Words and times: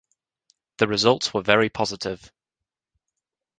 The 0.77 0.87
results 0.87 1.31
were 1.31 1.43
very 1.43 1.69
positive. 1.69 2.33